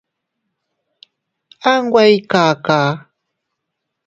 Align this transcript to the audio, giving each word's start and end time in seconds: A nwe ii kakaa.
A 1.69 1.71
nwe 1.83 2.03
ii 2.13 2.23
kakaa. 2.31 2.91